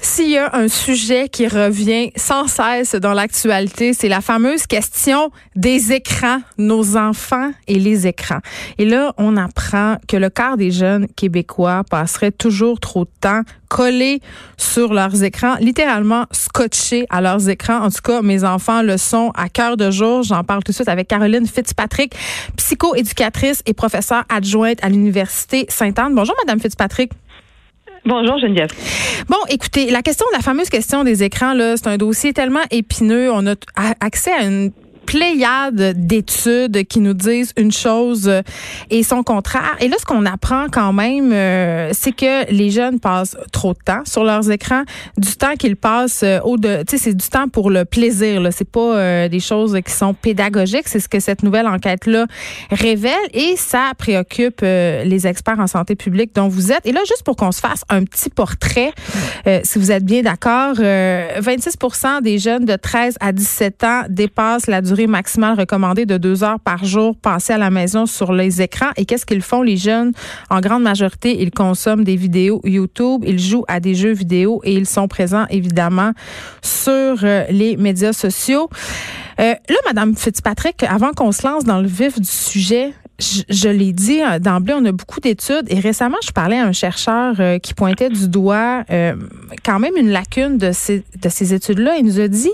S'il 0.00 0.30
y 0.30 0.38
a 0.38 0.54
un 0.54 0.68
sujet 0.68 1.28
qui 1.28 1.46
revient 1.48 2.10
sans 2.16 2.46
cesse 2.46 2.94
dans 2.94 3.12
l'actualité, 3.12 3.92
c'est 3.92 4.08
la 4.08 4.20
fameuse 4.20 4.66
question 4.66 5.30
des 5.56 5.92
écrans, 5.92 6.40
nos 6.58 6.96
enfants 6.96 7.50
et 7.66 7.78
les 7.78 8.06
écrans. 8.06 8.38
Et 8.78 8.84
là, 8.84 9.12
on 9.18 9.36
apprend 9.36 9.96
que 10.08 10.16
le 10.16 10.30
quart 10.30 10.56
des 10.56 10.70
jeunes 10.70 11.06
québécois 11.08 11.82
passerait 11.90 12.30
toujours 12.30 12.80
trop 12.80 13.04
de 13.04 13.10
temps 13.20 13.42
collés 13.68 14.20
sur 14.56 14.94
leurs 14.94 15.22
écrans, 15.22 15.56
littéralement 15.60 16.24
scotchés 16.30 17.04
à 17.10 17.20
leurs 17.20 17.48
écrans. 17.48 17.80
En 17.80 17.90
tout 17.90 18.02
cas, 18.02 18.22
mes 18.22 18.44
enfants 18.44 18.82
le 18.82 18.96
sont 18.96 19.32
à 19.34 19.48
cœur 19.48 19.76
de 19.76 19.90
jour. 19.90 20.22
J'en 20.22 20.44
parle 20.44 20.62
tout 20.62 20.70
de 20.70 20.76
suite 20.76 20.88
avec 20.88 21.08
Caroline 21.08 21.46
Fitzpatrick, 21.46 22.14
psychoéducatrice 22.56 23.62
et 23.66 23.74
professeure 23.74 24.24
adjointe 24.28 24.78
à 24.82 24.88
l'Université 24.88 25.66
Sainte-Anne. 25.68 26.14
Bonjour, 26.14 26.36
Madame 26.44 26.60
Fitzpatrick. 26.60 27.10
Bonjour 28.06 28.38
Geneviève. 28.38 28.70
Bon, 29.28 29.38
écoutez, 29.48 29.90
la 29.90 30.00
question, 30.00 30.26
la 30.32 30.38
fameuse 30.38 30.68
question 30.68 31.02
des 31.02 31.24
écrans, 31.24 31.54
là, 31.54 31.76
c'est 31.76 31.88
un 31.88 31.96
dossier 31.96 32.32
tellement 32.32 32.60
épineux. 32.70 33.32
On 33.32 33.44
a 33.48 33.54
accès 33.98 34.32
à 34.32 34.44
une 34.44 34.70
pléiade 35.06 35.94
d'études 35.96 36.84
qui 36.86 37.00
nous 37.00 37.14
disent 37.14 37.52
une 37.56 37.72
chose 37.72 38.28
euh, 38.28 38.42
et 38.90 39.02
son 39.02 39.22
contraire. 39.22 39.76
Et 39.80 39.88
là, 39.88 39.96
ce 39.98 40.04
qu'on 40.04 40.26
apprend 40.26 40.66
quand 40.70 40.92
même, 40.92 41.32
euh, 41.32 41.90
c'est 41.92 42.12
que 42.12 42.50
les 42.52 42.70
jeunes 42.70 43.00
passent 43.00 43.36
trop 43.52 43.72
de 43.72 43.78
temps 43.84 44.02
sur 44.04 44.24
leurs 44.24 44.50
écrans, 44.50 44.82
du 45.16 45.36
temps 45.36 45.54
qu'ils 45.58 45.76
passent 45.76 46.24
euh, 46.24 46.40
au 46.40 46.58
de, 46.58 46.82
tu 46.82 46.96
sais, 46.96 47.04
c'est 47.04 47.14
du 47.14 47.28
temps 47.28 47.48
pour 47.48 47.70
le 47.70 47.84
plaisir. 47.84 48.40
Là, 48.40 48.50
c'est 48.50 48.68
pas 48.68 49.28
des 49.28 49.40
choses 49.40 49.78
qui 49.84 49.92
sont 49.92 50.12
pédagogiques. 50.12 50.88
C'est 50.88 51.00
ce 51.00 51.08
que 51.08 51.20
cette 51.20 51.42
nouvelle 51.42 51.66
enquête 51.66 52.06
là 52.06 52.26
révèle 52.70 53.14
et 53.32 53.54
ça 53.56 53.92
préoccupe 53.96 54.60
les 54.62 55.26
experts 55.26 55.60
en 55.60 55.66
santé 55.66 55.94
publique 55.94 56.34
dont 56.34 56.48
vous 56.48 56.72
êtes. 56.72 56.84
Et 56.84 56.92
là, 56.92 57.00
juste 57.06 57.22
pour 57.22 57.36
qu'on 57.36 57.52
se 57.52 57.60
fasse 57.60 57.82
un 57.88 58.04
petit 58.04 58.30
portrait, 58.30 58.92
si 59.62 59.78
vous 59.78 59.92
êtes 59.92 60.04
bien 60.04 60.22
d'accord, 60.22 60.74
26% 60.74 62.22
des 62.22 62.38
jeunes 62.38 62.64
de 62.64 62.74
13 62.76 63.16
à 63.20 63.32
17 63.32 63.84
ans 63.84 64.02
dépassent 64.08 64.66
la 64.66 64.80
durée 64.80 64.95
maximale 65.06 65.58
recommandée 65.58 66.06
de 66.06 66.16
deux 66.16 66.42
heures 66.42 66.60
par 66.60 66.86
jour 66.86 67.14
passées 67.14 67.52
à 67.52 67.58
la 67.58 67.68
maison 67.68 68.06
sur 68.06 68.32
les 68.32 68.62
écrans. 68.62 68.90
Et 68.96 69.04
qu'est-ce 69.04 69.26
qu'ils 69.26 69.42
font, 69.42 69.60
les 69.60 69.76
jeunes? 69.76 70.12
En 70.48 70.60
grande 70.60 70.82
majorité, 70.82 71.42
ils 71.42 71.50
consomment 71.50 72.04
des 72.04 72.16
vidéos 72.16 72.62
YouTube, 72.64 73.22
ils 73.26 73.38
jouent 73.38 73.66
à 73.68 73.80
des 73.80 73.94
jeux 73.94 74.12
vidéo 74.12 74.62
et 74.64 74.72
ils 74.72 74.86
sont 74.86 75.08
présents, 75.08 75.44
évidemment, 75.50 76.12
sur 76.62 77.18
euh, 77.22 77.44
les 77.50 77.76
médias 77.76 78.14
sociaux. 78.14 78.70
Euh, 79.38 79.54
là, 79.68 79.76
Madame 79.84 80.16
Fitzpatrick, 80.16 80.82
avant 80.84 81.12
qu'on 81.12 81.32
se 81.32 81.46
lance 81.46 81.64
dans 81.64 81.80
le 81.80 81.88
vif 81.88 82.18
du 82.18 82.28
sujet, 82.28 82.94
je, 83.18 83.68
l'ai 83.68 83.92
dit 83.92 84.22
euh, 84.22 84.38
d'emblée, 84.38 84.74
on 84.74 84.84
a 84.84 84.92
beaucoup 84.92 85.20
d'études 85.20 85.64
et 85.68 85.80
récemment, 85.80 86.18
je 86.24 86.32
parlais 86.32 86.58
à 86.58 86.64
un 86.64 86.72
chercheur 86.72 87.36
euh, 87.40 87.58
qui 87.58 87.72
pointait 87.72 88.10
du 88.10 88.28
doigt 88.28 88.84
euh, 88.90 89.14
quand 89.64 89.78
même 89.78 89.96
une 89.96 90.10
lacune 90.10 90.58
de 90.58 90.72
ces, 90.72 91.02
de 91.22 91.28
ces 91.28 91.54
études-là. 91.54 91.96
Il 91.98 92.04
nous 92.04 92.20
a 92.20 92.28
dit, 92.28 92.52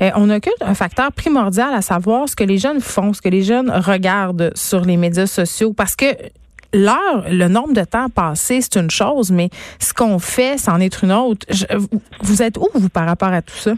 on 0.00 0.28
occulte 0.30 0.60
un 0.60 0.74
facteur 0.74 1.12
primordial 1.12 1.72
à 1.74 1.82
savoir 1.82 2.28
ce 2.28 2.36
que 2.36 2.44
les 2.44 2.58
jeunes 2.58 2.80
font, 2.80 3.12
ce 3.12 3.22
que 3.22 3.28
les 3.28 3.42
jeunes 3.42 3.70
regardent 3.70 4.52
sur 4.54 4.82
les 4.82 4.96
médias 4.96 5.26
sociaux 5.26 5.72
parce 5.72 5.96
que 5.96 6.06
l'heure, 6.74 7.24
le 7.30 7.48
nombre 7.48 7.72
de 7.72 7.84
temps 7.84 8.08
passé, 8.08 8.60
c'est 8.60 8.76
une 8.76 8.90
chose, 8.90 9.30
mais 9.30 9.50
ce 9.78 9.94
qu'on 9.94 10.18
fait, 10.18 10.58
c'en 10.58 10.80
est 10.80 11.02
une 11.02 11.12
autre. 11.12 11.46
vous 12.20 12.42
êtes 12.42 12.58
où, 12.58 12.68
vous, 12.74 12.88
par 12.88 13.06
rapport 13.06 13.32
à 13.32 13.42
tout 13.42 13.56
ça? 13.56 13.72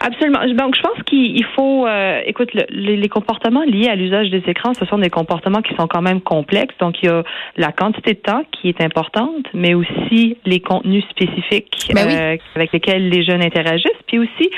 Absolument. 0.00 0.40
Donc, 0.54 0.76
je 0.76 0.82
pense 0.82 1.02
qu'il 1.04 1.44
faut, 1.56 1.86
euh, 1.86 2.20
écoute, 2.26 2.50
les, 2.70 3.08
comportements 3.08 3.62
liés 3.64 3.88
à 3.88 3.96
l'usage 3.96 4.30
des 4.30 4.42
écrans, 4.46 4.74
ce 4.74 4.84
sont 4.86 4.98
des 4.98 5.10
comportements 5.10 5.62
qui 5.62 5.74
sont 5.74 5.86
quand 5.86 6.02
même 6.02 6.20
complexes. 6.20 6.74
Donc, 6.80 7.02
il 7.02 7.06
y 7.06 7.08
a 7.08 7.22
la 7.56 7.72
quantité 7.72 8.14
de 8.14 8.18
temps 8.18 8.42
qui 8.52 8.68
est 8.68 8.80
importante, 8.82 9.46
mais 9.54 9.74
aussi 9.74 10.36
les 10.44 10.60
contenus 10.60 11.04
spécifiques 11.10 11.88
ben 11.94 12.08
euh, 12.08 12.36
avec 12.54 12.72
lesquels 12.72 13.08
les 13.08 13.24
jeunes 13.24 13.42
interagissent. 13.42 13.90
Puis 14.06 14.18
aussi, 14.18 14.50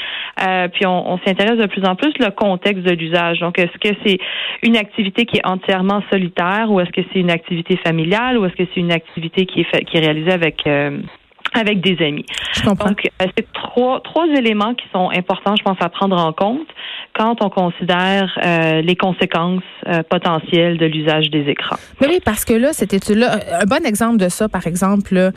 euh, 0.47 0.69
puis 0.69 0.87
on, 0.87 1.13
on 1.13 1.19
s'intéresse 1.19 1.59
de 1.59 1.67
plus 1.67 1.85
en 1.85 1.95
plus 1.95 2.13
le 2.19 2.31
contexte 2.31 2.85
de 2.85 2.93
l'usage. 2.93 3.41
Donc, 3.41 3.59
est-ce 3.59 3.79
que 3.79 3.95
c'est 4.05 4.19
une 4.63 4.77
activité 4.77 5.25
qui 5.25 5.37
est 5.37 5.47
entièrement 5.47 6.03
solitaire 6.11 6.71
ou 6.71 6.81
est-ce 6.81 6.91
que 6.91 7.03
c'est 7.13 7.21
une 7.21 7.31
activité 7.31 7.77
familiale 7.77 8.39
ou 8.39 8.45
est-ce 8.45 8.57
que 8.57 8.65
c'est 8.75 8.81
une 8.81 8.93
activité 8.93 9.47
qui 9.47 9.61
est, 9.61 9.85
qui 9.85 9.97
est 9.97 10.01
réalisée 10.01 10.33
avec 10.33 10.67
avec 11.55 11.81
des 11.81 11.97
amis. 12.05 12.27
Donc, 12.65 12.81
euh, 12.81 13.27
c'est 13.37 13.47
trois, 13.53 14.01
trois 14.01 14.27
éléments 14.27 14.75
qui 14.75 14.87
sont 14.93 15.11
importants, 15.11 15.55
je 15.57 15.63
pense, 15.63 15.77
à 15.81 15.89
prendre 15.89 16.17
en 16.17 16.33
compte 16.33 16.67
quand 17.15 17.43
on 17.43 17.51
considère 17.51 18.39
euh, 18.45 18.81
les 18.81 18.97
conséquences 18.97 19.63
euh, 19.87 20.03
potentielles 20.09 20.79
de 20.79 20.87
l'usage 20.87 21.31
des 21.31 21.49
écrans. 21.49 21.77
Mais 22.01 22.09
oui, 22.09 22.21
parce 22.25 22.45
que 22.45 22.53
là, 22.53 22.73
cette 22.73 22.93
étude-là, 22.93 23.39
un 23.61 23.65
bon 23.65 23.85
exemple 23.85 24.19
de 24.19 24.29
ça, 24.29 24.49
par 24.49 24.67
exemple, 24.67 25.33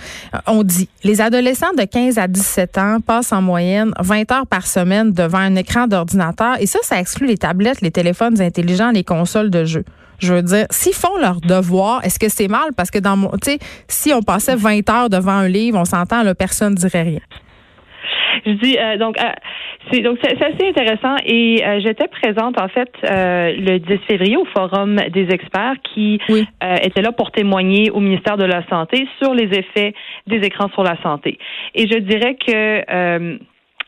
on 0.48 0.64
dit 0.64 0.90
les 1.04 1.22
adolescents 1.22 1.74
de 1.78 1.84
15 1.84 2.18
à 2.18 2.28
17 2.28 2.78
ans 2.78 2.98
passent 3.06 3.34
en 3.34 3.42
moyenne 3.42 3.94
20 4.00 4.32
heures 4.32 4.48
par 4.48 4.68
semaine 4.68 5.12
devant 5.12 5.40
un 5.40 5.56
écran 5.56 5.88
d'ordinateur. 5.88 6.56
Et 6.60 6.66
ça, 6.66 6.80
ça 6.84 7.00
exclut 7.00 7.28
les 7.28 7.38
tablettes, 7.38 7.82
les 7.82 7.92
téléphones 7.92 8.40
intelligents, 8.42 8.92
les 8.92 9.04
consoles 9.04 9.50
de 9.50 9.66
jeux. 9.66 9.86
Je 10.22 10.34
veux 10.34 10.44
dire, 10.44 10.66
s'ils 10.70 10.94
font 10.94 11.18
leur 11.20 11.42
devoir, 11.42 12.04
est-ce 12.06 12.20
que 12.20 12.30
c'est 12.30 12.48
mal? 12.48 12.70
Parce 12.78 12.92
que 12.92 13.00
dans 13.00 13.18
mon, 13.18 13.30
tu 13.32 13.52
sais, 13.52 13.60
si 13.88 14.14
on 14.14 14.22
passait 14.22 14.56
20 14.56 14.90
heures 14.90 15.10
devant 15.10 15.32
un 15.32 15.48
livre, 15.48 15.80
on 15.80 15.86
s'entend, 15.86 16.24
là, 16.24 16.36
personne 16.36 16.76
dirait 16.76 17.04
rien. 17.04 17.22
Je 18.46 18.52
dis 18.52 18.78
euh, 18.78 18.98
donc 18.98 19.20
euh, 19.20 19.30
c'est 19.92 20.02
donc 20.02 20.18
c'est 20.24 20.42
assez 20.42 20.70
intéressant 20.70 21.16
et 21.26 21.64
euh, 21.64 21.80
j'étais 21.84 22.08
présente 22.08 22.60
en 22.60 22.68
fait 22.70 22.90
le 23.04 23.78
10 23.78 23.98
février 24.08 24.38
au 24.38 24.46
forum 24.46 24.96
des 25.12 25.28
experts 25.32 25.76
qui 25.94 26.20
étaient 26.82 27.02
là 27.02 27.12
pour 27.12 27.32
témoigner 27.32 27.92
au 27.92 28.00
ministère 28.00 28.38
de 28.38 28.46
la 28.46 28.66
santé 28.68 29.08
sur 29.22 29.34
les 29.34 29.50
effets 29.58 29.94
des 30.28 30.38
écrans 30.38 30.70
sur 30.70 30.84
la 30.84 31.02
santé. 31.02 31.38
Et 31.76 31.88
je 31.88 32.00
dirais 32.00 32.36
que 32.36 33.38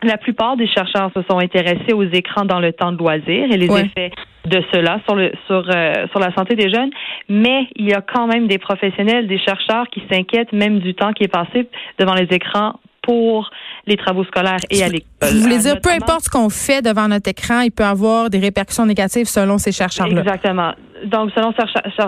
la 0.08 0.18
plupart 0.18 0.58
des 0.58 0.68
chercheurs 0.68 1.12
se 1.16 1.22
sont 1.30 1.40
intéressés 1.40 1.94
aux 1.94 2.03
écrans 2.03 2.46
dans 2.46 2.59
le 2.59 2.74
temps 2.74 2.91
de 2.91 2.97
loisir 2.97 3.52
et 3.52 3.58
les 3.58 3.66
effets 3.66 4.12
de 4.46 4.62
cela 4.74 5.00
sur 5.06 5.16
le 5.16 5.31
sur 5.47 5.64
euh, 5.69 6.08
sur 6.12 6.19
la 6.19 6.34
santé 6.34 6.56
des 6.56 6.69
jeunes, 6.69 6.90
mais 7.30 7.68
il 7.75 7.90
y 7.90 7.94
a 7.94 8.02
quand 8.02 8.28
même 8.28 8.47
des 8.47 8.58
professionnels, 8.58 9.28
des 9.28 9.40
chercheurs 9.40 9.88
qui 9.92 10.03
s'inquiètent 10.12 10.52
même 10.52 10.80
du 10.80 10.94
temps 10.94 11.13
qui 11.13 11.24
est 11.24 11.34
passé 11.34 11.69
devant 11.97 12.13
les 12.13 12.28
écrans 12.31 12.80
pour 13.02 13.50
les 13.86 13.97
travaux 13.97 14.24
scolaires 14.24 14.59
et 14.69 14.81
à 14.81 14.88
l'école. 14.88 15.30
Vous 15.30 15.42
voulez 15.42 15.58
dire, 15.58 15.80
peu 15.81 15.90
importe 15.90 16.22
ce 16.22 16.30
qu'on 16.30 16.50
fait 16.50 16.81
devant 16.81 17.09
notre 17.09 17.30
écran, 17.30 17.59
il 17.59 17.72
peut 17.72 17.84
avoir 17.84 18.30
des 18.30 18.40
répercussions 18.40 18.86
négatives 18.86 19.28
selon 19.28 19.58
ces 19.58 19.74
chercheurs-là. 19.74 20.22
Exactement 20.22 20.74
donc, 21.06 21.31
selon 21.36 21.53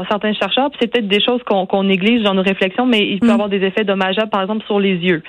certains 0.10 0.34
chercheurs, 0.34 0.70
c'est 0.80 0.92
peut-être 0.92 1.08
des 1.08 1.22
choses 1.22 1.42
qu'on 1.44 1.84
néglige 1.84 2.24
dans 2.24 2.34
nos 2.34 2.42
réflexions, 2.42 2.86
mais 2.86 3.00
il 3.00 3.20
peut 3.20 3.28
mm. 3.28 3.32
avoir 3.32 3.50
des 3.50 3.64
effets 3.64 3.84
dommageables, 3.84 4.30
par 4.30 4.42
exemple, 4.42 4.66
sur 4.66 4.80
les 4.80 4.96
yeux, 4.96 5.24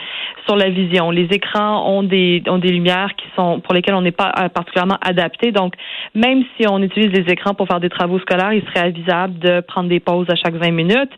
sur 0.47 0.57
la 0.57 0.71
vision. 0.71 1.11
Les 1.11 1.29
écrans 1.31 1.89
ont 1.91 2.03
des, 2.03 2.43
ont 2.49 2.59
des 2.59 2.71
lumières 2.71 3.11
qui 3.17 3.27
sont 3.35 3.61
pour 3.61 3.75
lesquelles 3.75 3.95
on 3.95 4.03
n'est 4.03 4.13
pas 4.13 4.33
euh, 4.39 4.49
particulièrement 4.49 4.99
adapté. 5.01 5.53
Donc, 5.53 5.75
même 6.15 6.45
si 6.57 6.67
on 6.69 6.83
utilise 6.83 7.11
les 7.13 7.33
écrans 7.33 7.55
pour 7.55 7.67
faire 7.67 7.81
des 7.81 7.89
travaux 7.89 8.19
scolaires, 8.21 8.53
il 8.53 8.63
serait 8.63 8.87
avisable 8.87 9.39
de 9.39 9.61
prendre 9.61 9.89
des 9.89 10.01
pauses 10.01 10.29
à 10.31 10.37
chaque 10.37 10.55
20 10.55 10.71
minutes 10.71 11.13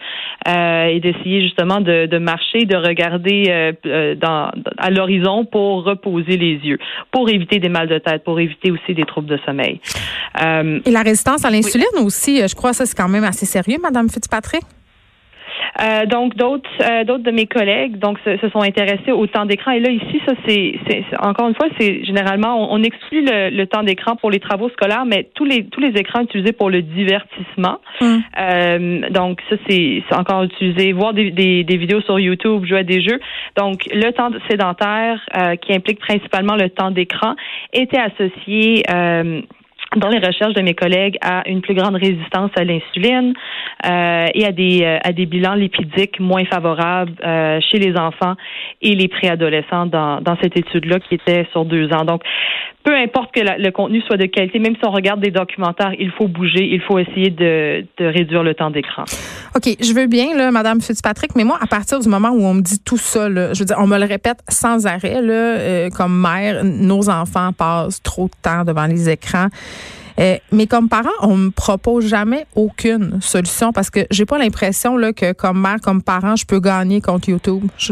euh, 0.47 0.87
et 0.87 1.00
d'essayer 1.00 1.42
justement 1.42 1.81
de, 1.81 2.06
de, 2.06 2.19
marcher, 2.19 2.64
de 2.64 2.76
regarder 2.76 3.44
euh, 3.48 3.72
euh, 3.87 4.14
dans, 4.14 4.50
à 4.76 4.91
l'horizon 4.91 5.44
pour 5.44 5.84
reposer 5.84 6.37
les 6.37 6.54
yeux, 6.64 6.78
pour 7.10 7.28
éviter 7.28 7.58
des 7.58 7.69
mal 7.69 7.88
de 7.88 7.98
tête, 7.98 8.25
pour 8.25 8.41
éviter 8.41 8.70
aussi 8.70 8.94
des 8.94 9.04
troubles 9.04 9.28
de 9.28 9.38
sommeil. 9.44 9.81
Euh, 10.42 10.81
et 10.84 10.91
la 10.91 11.03
résistance 11.03 11.44
à 11.44 11.50
l'insuline 11.50 11.87
aussi 12.04 12.38
je 12.47 12.54
crois 12.54 12.71
que 12.71 12.76
ça, 12.76 12.87
c'est 12.87 12.97
quand 12.97 13.09
même 13.09 13.25
assez 13.25 13.47
sérieux, 13.47 13.78
Madame 13.82 14.09
Fitzpatrick. 14.09 14.62
Euh, 15.81 16.06
donc 16.06 16.34
d'autres 16.34 16.69
euh, 16.81 17.04
d'autres 17.04 17.22
de 17.22 17.31
mes 17.31 17.47
collègues 17.47 17.99
donc 17.99 18.19
se, 18.25 18.49
sont 18.49 18.62
intéressés 18.62 19.12
au 19.12 19.28
temps 19.28 19.47
d'écran 19.47 19.71
et 19.71 19.81
là 19.81 19.91
ici 19.91 20.21
ça 20.26 20.32
c'est 20.47 20.75
encore 21.21 21.49
une 21.49 21.54
fois 21.54 21.69
c'est 21.78 22.04
généralement 22.04 22.72
on, 22.72 22.82
exclut 22.82 23.25
le, 23.25 23.65
temps 23.66 23.84
d'écran 23.84 24.16
pour 24.16 24.31
les 24.31 24.41
travaux 24.41 24.71
scolaires 24.71 25.04
mais 25.04 25.28
tous 25.34 25.44
les 25.44 25.66
tous 25.66 25.81
les 25.81 25.91
écrans 25.91 26.22
utilisés 26.22 26.50
pour 26.50 26.69
le 26.69 26.82
divertissement 26.82 27.78
hum. 28.00 28.22
euh, 28.41 29.09
donc 29.10 29.41
ça 29.49 29.56
c'est 29.69 30.03
encore 30.12 30.43
utilisé 30.43 30.93
voir 30.93 31.12
des, 31.12 31.31
des, 31.31 31.62
des, 31.62 31.76
vidéos 31.76 32.00
sur 32.00 32.19
YouTube 32.19 32.65
jouer 32.65 32.81
à 32.81 32.84
des 32.84 33.00
jeux 33.00 33.20
donc 33.56 33.82
le 33.93 34.10
temps 34.10 34.31
sédentaire 34.50 35.20
qui 35.61 35.73
implique 35.73 36.00
principalement 36.00 36.56
le 36.56 36.70
temps 36.70 36.90
d'écran 36.90 37.37
était 37.73 38.00
associé 38.00 38.82
dans 39.96 40.08
les 40.08 40.19
recherches 40.19 40.55
de 40.55 40.61
mes 40.61 40.75
collègues 40.75 41.17
à 41.23 41.49
une 41.49 41.62
plus 41.62 41.75
grande 41.75 41.96
résistance 41.96 42.50
à 42.56 42.64
l'insuline 42.64 43.32
euh, 43.87 44.26
et 44.35 44.44
à 44.44 44.52
des 44.52 44.82
euh, 44.82 44.99
à 45.02 45.12
des 45.12 45.25
bilans 45.25 45.55
lipidiques 45.55 46.20
moins 46.20 46.44
favorables 46.44 47.14
euh, 47.25 47.58
chez 47.70 47.79
les 47.79 47.96
enfants 47.96 48.35
et 48.82 48.94
les 48.94 49.08
préadolescents 49.08 49.87
dans 49.87 50.20
dans 50.20 50.37
cette 50.43 50.58
étude 50.58 50.85
là 50.85 50.99
qui 51.00 51.14
était 51.14 51.46
sur 51.52 51.64
deux 51.64 51.90
ans. 51.93 52.05
Donc 52.05 52.23
peu 52.88 52.94
importe 52.94 53.35
que 53.35 53.40
le 53.40 53.70
contenu 53.70 54.00
soit 54.02 54.17
de 54.17 54.25
qualité, 54.25 54.58
même 54.58 54.75
si 54.75 54.81
on 54.87 54.90
regarde 54.90 55.20
des 55.20 55.31
documentaires, 55.31 55.93
il 55.99 56.11
faut 56.12 56.26
bouger, 56.26 56.64
il 56.64 56.81
faut 56.81 56.99
essayer 56.99 57.29
de, 57.29 57.85
de 57.99 58.06
réduire 58.06 58.43
le 58.43 58.55
temps 58.55 58.70
d'écran. 58.70 59.05
OK, 59.55 59.69
je 59.79 59.93
veux 59.93 60.06
bien, 60.06 60.35
là, 60.35 60.50
Madame 60.50 60.81
Fitzpatrick, 60.81 61.32
mais 61.37 61.44
moi, 61.44 61.58
à 61.61 61.67
partir 61.67 61.99
du 62.00 62.08
moment 62.08 62.31
où 62.31 62.43
on 62.46 62.55
me 62.55 62.62
dit 62.62 62.81
tout 62.82 62.96
ça, 62.96 63.29
là, 63.29 63.52
je 63.52 63.58
veux 63.58 63.64
dire, 63.67 63.76
on 63.79 63.87
me 63.87 63.99
le 63.99 64.06
répète 64.06 64.38
sans 64.49 64.87
arrêt, 64.87 65.20
là, 65.20 65.32
euh, 65.32 65.90
comme 65.90 66.19
mère, 66.19 66.64
nos 66.64 67.11
enfants 67.11 67.50
passent 67.52 68.02
trop 68.02 68.25
de 68.25 68.43
temps 68.43 68.64
devant 68.64 68.87
les 68.87 69.11
écrans. 69.11 69.49
Euh, 70.19 70.37
mais 70.50 70.67
comme 70.67 70.88
parent, 70.88 71.09
on 71.23 71.37
me 71.37 71.50
propose 71.50 72.06
jamais 72.06 72.47
aucune 72.55 73.20
solution 73.20 73.73
parce 73.73 73.91
que 73.91 74.00
j'ai 74.11 74.26
pas 74.26 74.38
l'impression 74.38 74.97
là 74.97 75.12
que 75.12 75.32
comme 75.32 75.61
mère, 75.61 75.81
comme 75.81 76.03
parent, 76.03 76.37
je 76.37 76.44
peux 76.44 76.61
gagner 76.61 77.00
contre 77.00 77.29
YouTube. 77.29 77.65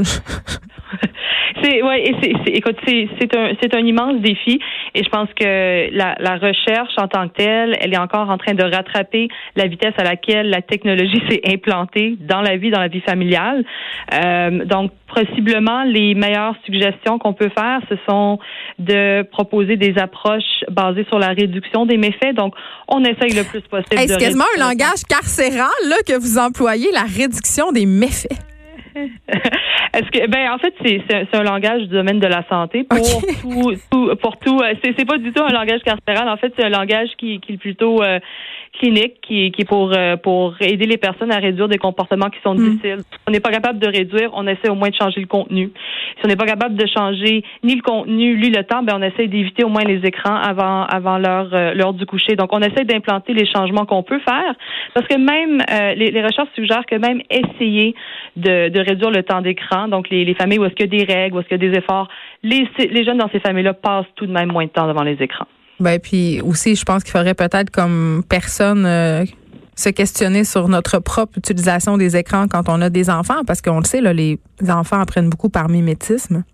C'est 1.62 1.82
ouais, 1.82 2.08
et 2.08 2.14
c'est, 2.20 2.50
écoute, 2.52 2.76
c'est, 2.86 3.08
c'est 3.18 3.36
un 3.36 3.52
c'est 3.60 3.74
un 3.74 3.84
immense 3.84 4.20
défi 4.20 4.58
et 4.94 5.02
je 5.02 5.08
pense 5.08 5.28
que 5.38 5.90
la, 5.96 6.14
la 6.18 6.34
recherche 6.36 6.92
en 6.98 7.08
tant 7.08 7.28
que 7.28 7.34
telle, 7.34 7.76
elle 7.80 7.94
est 7.94 7.98
encore 7.98 8.28
en 8.30 8.38
train 8.38 8.54
de 8.54 8.62
rattraper 8.62 9.28
la 9.54 9.66
vitesse 9.66 9.94
à 9.98 10.04
laquelle 10.04 10.50
la 10.50 10.62
technologie 10.62 11.22
s'est 11.28 11.40
implantée 11.46 12.16
dans 12.20 12.40
la 12.40 12.56
vie, 12.56 12.70
dans 12.70 12.80
la 12.80 12.88
vie 12.88 13.00
familiale. 13.00 13.64
Euh, 14.12 14.64
donc 14.64 14.92
possiblement 15.14 15.84
les 15.84 16.14
meilleures 16.14 16.56
suggestions 16.64 17.18
qu'on 17.18 17.32
peut 17.32 17.50
faire, 17.56 17.80
ce 17.88 17.94
sont 18.08 18.38
de 18.78 19.22
proposer 19.22 19.76
des 19.76 19.94
approches 19.98 20.64
basées 20.70 21.06
sur 21.08 21.18
la 21.18 21.28
réduction 21.28 21.86
des 21.86 21.96
méfaits. 21.96 22.34
Donc 22.34 22.54
on 22.88 23.02
essaye 23.04 23.32
le 23.32 23.44
plus 23.44 23.62
possible. 23.62 24.00
Est-ce 24.00 24.18
quasiment 24.18 24.44
un 24.56 24.60
langage 24.60 25.04
carcéral 25.08 25.70
là 25.88 25.96
que 26.06 26.18
vous 26.18 26.38
employez, 26.38 26.90
la 26.92 27.04
réduction 27.04 27.72
des 27.72 27.86
méfaits? 27.86 28.55
Est-ce 28.96 30.10
que 30.10 30.26
ben 30.28 30.50
en 30.50 30.58
fait 30.58 30.74
c'est 30.84 31.02
c'est 31.08 31.34
un 31.34 31.42
langage 31.42 31.82
du 31.82 31.88
domaine 31.88 32.20
de 32.20 32.26
la 32.26 32.44
santé 32.48 32.84
pour 32.84 32.98
tout, 33.40 33.74
tout, 33.90 34.16
pour 34.16 34.36
tout 34.38 34.58
euh, 34.58 34.74
c'est 34.82 34.94
c'est 34.98 35.04
pas 35.04 35.18
du 35.18 35.32
tout 35.32 35.42
un 35.42 35.52
langage 35.52 35.80
carcéral. 35.82 36.28
En 36.28 36.36
fait 36.36 36.52
c'est 36.56 36.64
un 36.64 36.70
langage 36.70 37.10
qui 37.18 37.40
qui 37.40 37.54
est 37.54 37.58
plutôt 37.58 38.02
euh, 38.02 38.18
clinique 38.72 39.20
qui, 39.22 39.50
qui 39.52 39.62
est 39.62 39.68
pour 39.68 39.92
euh, 39.94 40.16
pour 40.16 40.54
aider 40.60 40.86
les 40.86 40.96
personnes 40.96 41.32
à 41.32 41.38
réduire 41.38 41.68
des 41.68 41.78
comportements 41.78 42.30
qui 42.30 42.40
sont 42.42 42.54
mm. 42.54 42.58
difficiles. 42.58 42.98
Si 42.98 43.18
on 43.26 43.30
n'est 43.30 43.40
pas 43.40 43.50
capable 43.50 43.78
de 43.78 43.86
réduire, 43.86 44.30
on 44.34 44.46
essaie 44.46 44.68
au 44.68 44.74
moins 44.74 44.90
de 44.90 44.94
changer 44.94 45.20
le 45.20 45.26
contenu. 45.26 45.70
Si 46.16 46.24
on 46.24 46.28
n'est 46.28 46.36
pas 46.36 46.46
capable 46.46 46.76
de 46.76 46.86
changer 46.86 47.42
ni 47.62 47.74
le 47.74 47.82
contenu, 47.82 48.36
ni 48.38 48.50
le 48.50 48.64
temps, 48.64 48.82
ben 48.82 48.94
on 48.96 49.02
essaie 49.02 49.26
d'éviter 49.26 49.64
au 49.64 49.68
moins 49.68 49.84
les 49.84 50.06
écrans 50.06 50.36
avant 50.36 50.84
avant 50.84 51.18
l'heure 51.18 51.50
euh, 51.52 51.74
l'heure 51.74 51.94
du 51.94 52.06
coucher. 52.06 52.36
Donc 52.36 52.50
on 52.52 52.60
essaie 52.60 52.84
d'implanter 52.84 53.32
les 53.34 53.46
changements 53.46 53.86
qu'on 53.86 54.02
peut 54.02 54.20
faire 54.20 54.54
parce 54.94 55.06
que 55.06 55.16
même 55.16 55.62
euh, 55.70 55.94
les, 55.94 56.10
les, 56.10 56.22
recherches 56.22 56.48
suggèrent 56.54 56.86
que 56.86 56.96
même 56.96 57.22
essayer 57.30 57.94
de, 58.36 58.68
de 58.68 58.80
réduire 58.80 59.10
le 59.10 59.22
temps 59.22 59.40
d'écran, 59.40 59.88
donc 59.88 60.10
les, 60.10 60.24
les 60.24 60.34
familles 60.34 60.58
où 60.58 60.64
est-ce 60.64 60.74
qu'il 60.74 60.92
y 60.92 61.02
a 61.02 61.04
des 61.04 61.12
règles, 61.12 61.36
où 61.36 61.40
est-ce 61.40 61.48
qu'il 61.48 61.62
y 61.62 61.66
a 61.66 61.70
des 61.70 61.78
efforts, 61.78 62.08
les 62.42 62.68
les 62.78 63.04
jeunes 63.04 63.18
dans 63.18 63.30
ces 63.30 63.40
familles-là 63.40 63.74
passent 63.74 64.06
tout 64.16 64.26
de 64.26 64.32
même 64.32 64.52
moins 64.52 64.64
de 64.64 64.70
temps 64.70 64.86
devant 64.86 65.02
les 65.02 65.22
écrans. 65.22 65.46
Ben 65.80 65.98
puis 65.98 66.40
aussi, 66.40 66.74
je 66.74 66.84
pense 66.84 67.04
qu'il 67.04 67.12
faudrait 67.12 67.34
peut-être 67.34 67.70
comme 67.70 68.22
personne 68.28 68.86
euh, 68.86 69.24
se 69.76 69.90
questionner 69.90 70.44
sur 70.44 70.68
notre 70.68 70.98
propre 71.00 71.36
utilisation 71.36 71.98
des 71.98 72.16
écrans 72.16 72.46
quand 72.48 72.68
on 72.68 72.80
a 72.80 72.88
des 72.88 73.10
enfants, 73.10 73.44
parce 73.46 73.60
qu'on 73.60 73.78
le 73.78 73.84
sait, 73.84 74.00
là, 74.00 74.12
les 74.12 74.38
enfants 74.68 75.00
apprennent 75.00 75.28
beaucoup 75.28 75.50
par 75.50 75.68
mimétisme. 75.68 76.44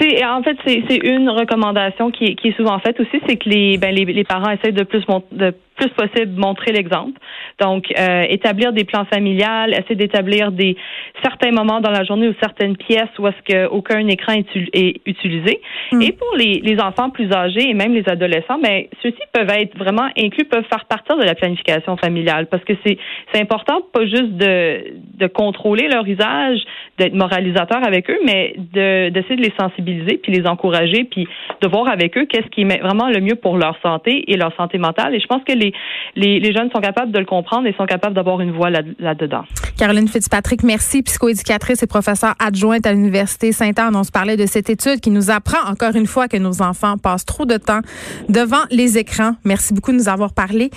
C'est 0.00 0.24
en 0.24 0.42
fait 0.42 0.56
c'est 0.66 0.96
une 0.96 1.28
recommandation 1.28 2.10
qui 2.10 2.36
qui 2.36 2.48
est 2.48 2.56
souvent 2.56 2.78
faite 2.78 3.00
aussi, 3.00 3.20
c'est 3.26 3.36
que 3.36 3.48
les, 3.48 3.78
ben, 3.78 3.94
les, 3.94 4.04
les 4.04 4.24
parents 4.24 4.50
essaient 4.50 4.72
de 4.72 4.84
plus 4.84 5.04
de 5.32 5.54
plus 5.78 5.88
possible 5.90 6.38
montrer 6.38 6.72
l'exemple. 6.72 7.18
Donc, 7.60 7.86
euh, 7.98 8.24
établir 8.28 8.72
des 8.72 8.84
plans 8.84 9.04
familiales, 9.04 9.72
essayer 9.72 9.94
d'établir 9.94 10.52
des 10.52 10.76
certains 11.22 11.52
moments 11.52 11.80
dans 11.80 11.90
la 11.90 12.04
journée 12.04 12.28
ou 12.28 12.34
certaines 12.40 12.76
pièces 12.76 13.08
où 13.18 13.26
est-ce 13.26 13.68
qu'aucun 13.68 14.06
écran 14.08 14.34
est, 14.34 15.00
utilisé. 15.06 15.60
Mm. 15.92 16.02
Et 16.02 16.12
pour 16.12 16.36
les, 16.36 16.60
les, 16.62 16.78
enfants 16.80 17.10
plus 17.10 17.32
âgés 17.32 17.68
et 17.70 17.74
même 17.74 17.94
les 17.94 18.08
adolescents, 18.08 18.58
ben 18.62 18.84
ceux-ci 19.02 19.18
peuvent 19.32 19.50
être 19.50 19.76
vraiment 19.76 20.08
inclus, 20.16 20.44
peuvent 20.44 20.66
faire 20.68 20.84
partie 20.84 21.08
de 21.16 21.24
la 21.24 21.34
planification 21.34 21.96
familiale 21.96 22.46
parce 22.46 22.62
que 22.64 22.74
c'est 22.84 22.98
c'est 23.32 23.40
important 23.40 23.80
pas 23.92 24.04
juste 24.04 24.36
de 24.36 24.84
de 25.16 25.26
contrôler 25.26 25.88
leur 25.88 26.06
usage, 26.06 26.60
d'être 26.98 27.14
moralisateur 27.14 27.82
avec 27.84 28.10
eux, 28.10 28.18
mais 28.24 28.54
de 28.74 29.08
d'essayer 29.10 29.36
de 29.36 29.42
les 29.42 29.54
sensibiliser 29.58 30.18
puis 30.18 30.32
les 30.32 30.46
encourager 30.46 31.04
puis 31.04 31.26
de 31.62 31.68
voir 31.68 31.88
avec 31.88 32.16
eux 32.18 32.26
qu'est-ce 32.26 32.48
qui 32.48 32.62
est 32.62 32.80
vraiment 32.80 33.08
le 33.08 33.20
mieux 33.20 33.36
pour 33.36 33.56
leur 33.56 33.76
santé 33.82 34.30
et 34.30 34.36
leur 34.36 34.54
santé 34.56 34.78
mentale. 34.78 35.14
Et 35.14 35.20
je 35.20 35.26
pense 35.26 35.42
que 35.44 35.52
les 35.52 35.67
les, 36.16 36.52
jeunes 36.52 36.70
sont 36.70 36.80
capables 36.80 37.12
de 37.12 37.18
le 37.18 37.24
comprendre 37.24 37.66
et 37.66 37.74
sont 37.74 37.86
capables 37.86 38.14
d'avoir 38.14 38.40
une 38.40 38.52
voix 38.52 38.70
là-dedans. 38.70 39.44
Caroline 39.78 40.08
Fitzpatrick, 40.08 40.62
merci, 40.62 41.02
psychoéducatrice 41.02 41.82
et 41.82 41.86
professeure 41.86 42.34
adjointe 42.38 42.86
à 42.86 42.92
l'Université 42.92 43.52
Sainte-Anne. 43.52 43.94
On 43.96 44.04
se 44.04 44.10
parlait 44.10 44.36
de 44.36 44.46
cette 44.46 44.70
étude 44.70 45.00
qui 45.00 45.10
nous 45.10 45.30
apprend 45.30 45.70
encore 45.70 45.94
une 45.94 46.06
fois 46.06 46.28
que 46.28 46.36
nos 46.36 46.62
enfants 46.62 46.96
passent 46.98 47.26
trop 47.26 47.44
de 47.44 47.56
temps 47.56 47.80
devant 48.28 48.64
les 48.70 48.98
écrans. 48.98 49.32
Merci 49.44 49.74
beaucoup 49.74 49.92
de 49.92 49.96
nous 49.96 50.08
avoir 50.08 50.32
parlé. 50.32 50.70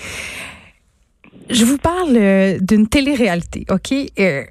Je 1.50 1.66
vous 1.66 1.78
parle 1.78 2.16
euh, 2.16 2.58
d'une 2.62 2.88
télé-réalité, 2.88 3.66
OK? 3.70 3.94
Euh, 4.20 4.44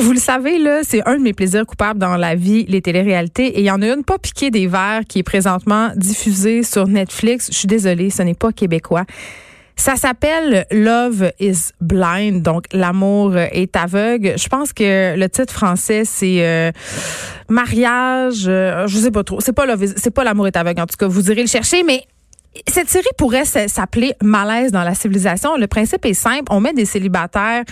vous 0.00 0.12
le 0.12 0.18
savez, 0.18 0.58
là, 0.58 0.80
c'est 0.82 1.06
un 1.06 1.16
de 1.16 1.22
mes 1.22 1.32
plaisirs 1.32 1.66
coupables 1.66 1.98
dans 1.98 2.16
la 2.16 2.34
vie, 2.34 2.64
les 2.66 2.80
téléréalités. 2.80 3.46
Et 3.46 3.60
il 3.60 3.66
y 3.66 3.70
en 3.70 3.82
a 3.82 3.86
une 3.86 4.04
pas 4.04 4.18
piquée 4.18 4.50
des 4.50 4.66
verres 4.66 5.02
qui 5.06 5.18
est 5.18 5.22
présentement 5.22 5.90
diffusée 5.94 6.62
sur 6.62 6.86
Netflix. 6.86 7.48
Je 7.52 7.58
suis 7.58 7.68
désolée, 7.68 8.08
ce 8.10 8.22
n'est 8.22 8.34
pas 8.34 8.52
québécois. 8.52 9.04
Ça 9.80 9.96
s'appelle 9.96 10.66
Love 10.70 11.32
is 11.40 11.70
Blind, 11.80 12.42
donc 12.42 12.64
l'amour 12.74 13.34
est 13.38 13.74
aveugle. 13.76 14.34
Je 14.36 14.46
pense 14.46 14.74
que 14.74 15.16
le 15.16 15.28
titre 15.30 15.54
français 15.54 16.02
c'est 16.04 16.44
euh, 16.46 16.70
mariage, 17.48 18.44
euh, 18.46 18.86
je 18.86 18.98
sais 18.98 19.10
pas 19.10 19.24
trop. 19.24 19.40
C'est 19.40 19.54
pas 19.54 19.64
c'est 19.96 20.10
pas 20.10 20.22
l'amour 20.22 20.46
est 20.48 20.56
aveugle 20.58 20.82
en 20.82 20.86
tout 20.86 20.98
cas. 20.98 21.08
Vous 21.08 21.30
irez 21.30 21.40
le 21.40 21.48
chercher, 21.48 21.82
mais 21.82 22.04
cette 22.66 22.88
série 22.88 23.06
pourrait 23.16 23.44
s'appeler 23.44 24.12
Malaise 24.22 24.72
dans 24.72 24.82
la 24.82 24.94
civilisation. 24.94 25.56
Le 25.56 25.68
principe 25.68 26.04
est 26.04 26.14
simple. 26.14 26.44
On 26.50 26.60
met 26.60 26.72
des 26.72 26.84
célibataires 26.84 27.62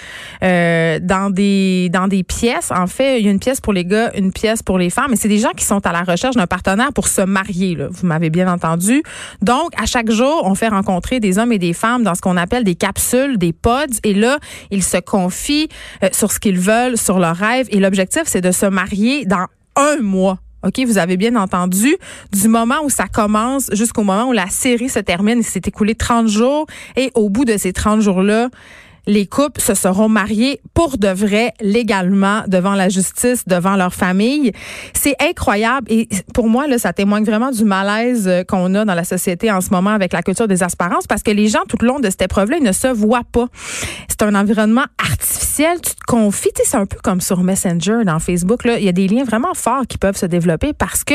euh, 0.43 1.01
dans 1.03 1.31
des 1.31 1.89
dans 1.93 2.07
des 2.07 2.23
pièces. 2.23 2.71
En 2.71 2.87
fait, 2.87 3.19
il 3.19 3.27
y 3.27 3.29
a 3.29 3.33
une 3.33 3.41
pièce 3.41 3.61
pour 3.61 3.73
les 3.73 3.85
gars, 3.85 4.13
une 4.15 4.33
pièce 4.33 4.63
pour 4.63 4.79
les 4.79 4.91
femmes. 4.91 5.09
Mais 5.11 5.17
c'est 5.17 5.29
des 5.29 5.39
gens 5.39 5.51
qui 5.57 5.65
sont 5.65 5.85
à 5.85 5.93
la 5.93 6.03
recherche 6.03 6.37
d'un 6.37 6.47
partenaire 6.47 6.93
pour 6.93 7.09
se 7.09 7.23
marier. 7.23 7.75
Là. 7.75 7.89
Vous 7.91 8.07
m'avez 8.07 8.31
bien 8.31 8.51
entendu. 8.53 9.03
Donc, 9.43 9.71
à 9.81 9.87
chaque 9.87 10.11
jour, 10.11 10.43
on 10.45 10.55
fait 10.55 10.69
rencontrer 10.69 11.19
des 11.19 11.39
hommes 11.39 11.53
et 11.53 11.59
des 11.59 11.73
femmes 11.73 12.05
dans 12.05 12.15
ce 12.15 12.21
qu'on 12.21 12.37
appelle 12.37 12.63
des 12.63 12.77
capsules, 12.77 13.37
des 13.37 13.53
pods. 13.53 13.99
Et 14.05 14.15
là, 14.15 14.39
ils 14.71 14.85
se 14.85 14.99
confient 14.99 15.69
euh, 16.05 16.09
sur 16.13 16.31
ce 16.31 16.39
qu'ils 16.39 16.61
veulent, 16.61 16.97
sur 16.97 17.19
leurs 17.19 17.37
rêves. 17.37 17.67
Et 17.71 17.81
l'objectif, 17.81 18.23
c'est 18.27 18.41
de 18.41 18.53
se 18.53 18.67
marier 18.67 19.27
dans 19.27 19.47
un 19.75 19.97
mois. 20.01 20.39
OK, 20.65 20.81
vous 20.87 20.99
avez 20.99 21.17
bien 21.17 21.37
entendu, 21.37 21.97
du 22.33 22.49
moment 22.49 22.77
où 22.83 22.91
ça 22.91 23.07
commence 23.07 23.71
jusqu'au 23.73 24.03
moment 24.03 24.29
où 24.29 24.33
la 24.33 24.49
série 24.49 24.89
se 24.89 24.99
termine, 24.99 25.39
il 25.39 25.45
s'est 25.45 25.63
écoulé 25.65 25.95
30 25.95 26.27
jours 26.27 26.67
et 26.97 27.13
au 27.15 27.29
bout 27.29 27.45
de 27.45 27.57
ces 27.57 27.73
30 27.73 28.01
jours-là, 28.01 28.49
les 29.09 29.27
couples 29.27 29.61
se 29.61 29.73
seront 29.73 30.11
mariés 30.11 30.61
pour 30.75 30.99
de 30.99 31.09
vrai, 31.09 31.55
légalement, 31.63 32.43
devant 32.47 32.75
la 32.75 32.91
justice, 32.91 33.49
devant 33.49 33.75
leur 33.75 33.95
famille. 33.95 34.53
C'est 34.93 35.17
incroyable 35.19 35.91
et 35.91 36.09
pour 36.35 36.49
moi, 36.49 36.67
là, 36.67 36.79
ça 36.79 36.93
témoigne 36.93 37.25
vraiment 37.25 37.51
du 37.51 37.65
malaise 37.65 38.29
euh, 38.29 38.45
qu'on 38.45 38.75
a 38.75 38.85
dans 38.85 38.95
la 38.95 39.05
société 39.05 39.51
en 39.51 39.63
ce 39.63 39.71
moment 39.71 39.91
avec 39.91 40.13
la 40.13 40.23
culture 40.23 40.47
des 40.47 40.63
aspérances 40.63 41.07
parce 41.07 41.23
que 41.23 41.31
les 41.31 41.49
gens, 41.49 41.61
tout 41.67 41.79
le 41.81 41.87
long 41.87 42.01
de 42.01 42.11
cette 42.11 42.21
épreuve-là, 42.21 42.59
ils 42.61 42.65
ne 42.65 42.73
se 42.73 42.87
voient 42.87 43.25
pas. 43.33 43.47
C'est 44.09 44.23
un 44.23 44.35
environnement 44.35 44.85
artificiel. 45.03 45.81
Tu 45.81 45.95
te 45.95 46.05
confies, 46.07 46.51
c'est 46.63 46.77
un 46.77 46.85
peu 46.85 46.99
comme 47.03 47.23
sur 47.23 47.43
Messenger 47.43 48.05
dans 48.05 48.19
Facebook. 48.19 48.65
Là, 48.65 48.79
il 48.79 48.85
y 48.85 48.89
a 48.89 48.93
des 48.93 49.09
liens 49.09 49.25
vraiment 49.25 49.55
forts 49.55 49.87
qui 49.89 49.97
peuvent 49.97 50.19
se 50.19 50.27
développer 50.27 50.75
parce 50.75 51.03
que 51.03 51.15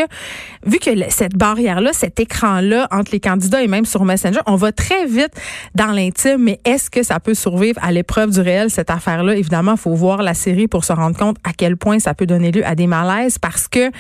vu 0.66 0.80
que 0.80 0.90
cette 1.09 1.35
barrière-là, 1.35 1.92
cet 1.94 2.19
écran-là 2.19 2.88
entre 2.92 3.12
les 3.12 3.19
candidats 3.19 3.62
et 3.62 3.68
même 3.68 3.85
sur 3.85 4.04
Messenger, 4.04 4.40
on 4.47 4.56
va 4.56 4.71
très 4.71 5.06
vite 5.06 5.33
dans 5.76 5.92
l'intime, 5.92 6.40
mais 6.40 6.59
est-ce 6.66 6.90
que 6.90 7.04
ça 7.04 7.19
peut 7.19 7.35
survivre? 7.35 7.80
À 7.83 7.92
l'épreuve 7.92 8.31
du 8.31 8.40
réel, 8.40 8.69
cette 8.69 8.90
affaire-là. 8.90 9.35
Évidemment, 9.35 9.75
faut 9.75 9.94
voir 9.94 10.23
la 10.23 10.33
série 10.33 10.69
pour 10.69 10.85
se 10.85 10.94
rendre 10.94 11.18
compte 11.18 11.35
à 11.44 11.52
quel 11.52 11.75
point 11.75 11.99
ça 11.99 12.13
peut 12.13 12.25
donner 12.25 12.52
lieu 12.52 12.66
à 12.66 12.75
des 12.75 12.87
malaises 12.87 13.37
parce 13.37 13.68
que 13.68 13.92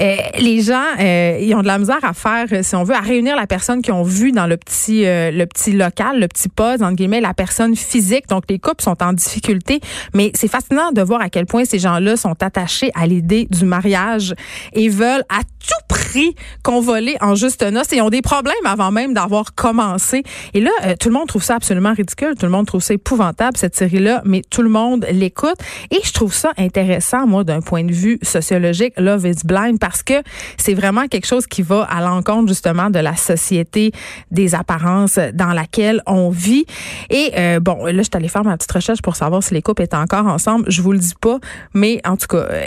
euh, 0.00 0.16
les 0.38 0.60
gens, 0.60 0.84
euh, 1.00 1.38
ils 1.40 1.54
ont 1.54 1.62
de 1.62 1.66
la 1.66 1.78
misère 1.78 2.04
à 2.04 2.12
faire, 2.12 2.46
si 2.62 2.76
on 2.76 2.84
veut, 2.84 2.94
à 2.94 3.00
réunir 3.00 3.34
la 3.34 3.46
personne 3.46 3.80
qu'ils 3.80 3.94
ont 3.94 4.02
vue 4.02 4.32
dans 4.32 4.46
le 4.46 4.58
petit, 4.58 5.06
euh, 5.06 5.30
le 5.30 5.46
petit 5.46 5.72
local, 5.72 6.20
le 6.20 6.28
petit 6.28 6.50
pod, 6.50 6.82
entre 6.82 6.94
guillemets, 6.94 7.22
la 7.22 7.32
personne 7.32 7.74
physique. 7.74 8.28
Donc, 8.28 8.44
les 8.50 8.58
couples 8.58 8.82
sont 8.82 9.02
en 9.02 9.14
difficulté. 9.14 9.80
Mais 10.12 10.30
c'est 10.34 10.48
fascinant 10.48 10.92
de 10.92 11.00
voir 11.00 11.22
à 11.22 11.30
quel 11.30 11.46
point 11.46 11.64
ces 11.64 11.78
gens-là 11.78 12.16
sont 12.16 12.36
attachés 12.42 12.90
à 12.94 13.06
l'idée 13.06 13.48
du 13.50 13.64
mariage 13.64 14.34
et 14.74 14.90
veulent 14.90 15.24
à 15.30 15.40
tout 15.42 15.86
prix 15.88 16.34
convoler 16.62 17.16
en 17.22 17.34
juste 17.34 17.62
noces 17.62 17.92
et 17.94 18.02
ont 18.02 18.10
des 18.10 18.20
problèmes 18.20 18.54
avant 18.66 18.90
même 18.90 19.14
d'avoir 19.14 19.54
commencé. 19.54 20.22
Et 20.52 20.60
là, 20.60 20.70
tout 21.00 21.08
le 21.08 21.14
monde 21.14 21.28
trouve 21.28 21.42
ça 21.42 21.54
absolument 21.54 21.94
ridicule. 21.94 22.34
Tout 22.38 22.46
le 22.46 22.52
monde 22.52 22.66
trouve 22.66 22.82
ça 22.82 22.92
épouvantable 22.92 23.21
cette 23.54 23.76
série-là, 23.76 24.22
mais 24.24 24.42
tout 24.48 24.62
le 24.62 24.68
monde 24.68 25.06
l'écoute. 25.10 25.56
Et 25.90 26.00
je 26.04 26.12
trouve 26.12 26.34
ça 26.34 26.52
intéressant, 26.58 27.26
moi, 27.26 27.44
d'un 27.44 27.60
point 27.60 27.84
de 27.84 27.92
vue 27.92 28.18
sociologique, 28.22 28.94
Love 28.96 29.26
is 29.26 29.44
Blind, 29.44 29.78
parce 29.78 30.02
que 30.02 30.22
c'est 30.56 30.74
vraiment 30.74 31.06
quelque 31.08 31.26
chose 31.26 31.46
qui 31.46 31.62
va 31.62 31.82
à 31.84 32.00
l'encontre, 32.00 32.48
justement, 32.48 32.90
de 32.90 32.98
la 32.98 33.16
société 33.16 33.92
des 34.30 34.54
apparences 34.54 35.18
dans 35.34 35.52
laquelle 35.52 36.02
on 36.06 36.30
vit. 36.30 36.66
Et 37.10 37.32
euh, 37.36 37.60
bon, 37.60 37.84
là, 37.84 37.92
je 37.92 38.02
suis 38.02 38.10
allée 38.14 38.28
faire 38.28 38.44
ma 38.44 38.56
petite 38.56 38.72
recherche 38.72 39.02
pour 39.02 39.16
savoir 39.16 39.42
si 39.42 39.54
les 39.54 39.62
couples 39.62 39.82
étaient 39.82 39.96
encore 39.96 40.26
ensemble. 40.26 40.64
Je 40.68 40.82
vous 40.82 40.92
le 40.92 40.98
dis 40.98 41.14
pas, 41.20 41.38
mais 41.74 42.00
en 42.04 42.16
tout 42.16 42.28
cas, 42.28 42.46
euh, 42.50 42.66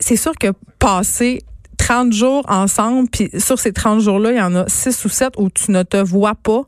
c'est 0.00 0.16
sûr 0.16 0.32
que 0.38 0.48
passer 0.78 1.40
30 1.78 2.12
jours 2.12 2.44
ensemble, 2.48 3.08
puis 3.10 3.30
sur 3.38 3.58
ces 3.58 3.72
30 3.72 4.00
jours-là, 4.00 4.32
il 4.32 4.38
y 4.38 4.42
en 4.42 4.54
a 4.54 4.68
6 4.68 5.04
ou 5.04 5.08
7 5.08 5.34
où 5.36 5.50
tu 5.50 5.70
ne 5.72 5.82
te 5.82 5.96
vois 5.96 6.34
pas 6.34 6.62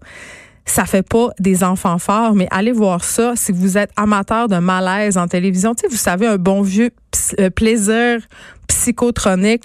ça 0.67 0.87
fait 0.87 1.07
pas 1.07 1.29
des 1.39 1.63
enfants 1.63 1.99
forts, 1.99 2.35
mais 2.35 2.49
allez 2.51 2.73
voir 2.73 3.05
ça 3.05 3.35
si 3.37 3.53
vous 3.53 3.77
êtes 3.77 3.91
amateur 3.97 4.49
de 4.49 4.57
malaise 4.57 5.19
en 5.19 5.29
télévision. 5.29 5.75
Tu 5.75 5.87
vous 5.89 5.97
savez, 5.97 6.27
un 6.27 6.37
bon 6.37 6.63
vieux 6.63 6.91
euh, 7.39 7.51
plaisir 7.51 8.21
psychotronique. 8.67 9.65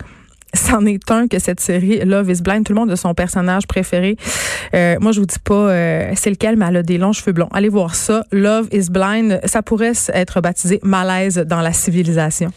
C'en 0.54 0.84
est 0.88 1.12
un 1.12 1.28
que 1.28 1.38
cette 1.38 1.60
série 1.60 2.00
Love 2.00 2.32
is 2.32 2.42
Blind. 2.42 2.66
Tout 2.66 2.74
le 2.74 2.80
monde 2.80 2.92
a 2.92 2.96
son 2.96 3.14
personnage 3.14 3.68
préféré. 3.68 4.18
Euh, 4.74 4.96
moi, 5.00 5.12
je 5.12 5.20
vous 5.20 5.28
dis 5.28 5.38
pas 5.44 5.54
euh, 5.54 6.12
c'est 6.16 6.32
lequel, 6.32 6.58
mais 6.58 6.66
elle 6.68 6.78
a 6.78 6.84
des 6.84 6.98
longs 6.98 7.14
cheveux 7.14 7.34
blonds. 7.34 7.50
Allez 7.52 7.70
voir 7.70 7.94
ça. 7.94 8.24
Love 8.32 8.68
is 8.72 8.90
Blind. 8.90 9.40
Ça 9.46 9.62
pourrait 9.62 9.94
être 10.14 10.42
baptisé 10.42 10.80
malaise 10.82 11.38
dans 11.38 11.62
la 11.62 11.72
civilisation. 11.72 12.52